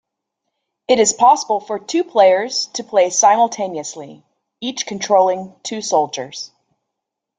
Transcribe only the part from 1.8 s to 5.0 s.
players to play simultaneously, each